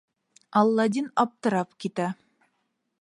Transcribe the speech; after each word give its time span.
Аладдин 0.61 1.11
аптырап 1.25 1.77
китә. 1.85 2.09